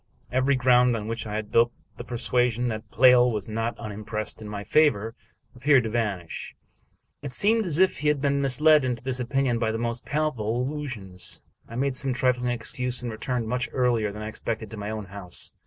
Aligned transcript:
Every 0.31 0.55
ground 0.55 0.95
on 0.97 1.07
which 1.07 1.27
I 1.27 1.35
had 1.35 1.51
built 1.51 1.71
the 1.97 2.03
persuasion 2.03 2.69
that 2.69 2.89
Pleyel 2.89 3.31
was 3.31 3.47
not 3.47 3.77
unimpressed 3.77 4.41
in 4.41 4.49
my 4.49 4.63
favor 4.63 5.13
appeared 5.55 5.83
to 5.83 5.91
vanish. 5.91 6.55
It 7.21 7.33
seemed 7.33 7.67
as 7.67 7.77
if 7.77 8.03
I 8.03 8.07
had 8.07 8.19
been 8.19 8.41
misled 8.41 8.83
into 8.83 9.03
this 9.03 9.19
opinion 9.19 9.59
by 9.59 9.71
the 9.71 9.77
most 9.77 10.03
palpable 10.03 10.59
illusions. 10.63 11.43
I 11.69 11.75
made 11.75 11.95
some 11.95 12.13
trifling 12.15 12.49
excuse, 12.49 13.03
and 13.03 13.11
returned, 13.11 13.47
much 13.47 13.69
earlier 13.73 14.11
than 14.11 14.23
I 14.23 14.27
expected, 14.27 14.71
to 14.71 14.75
my 14.77 14.89
own 14.89 15.05
house. 15.05 15.53